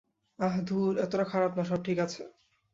আহ, 0.39 0.55
ধুর 0.63 0.91
এটা 0.93 1.03
এতটা 1.05 1.25
খারাপ 1.25 1.51
না 1.57 1.63
সব 1.63 1.79
ঠিক 1.83 1.97
আছে। 1.99 2.21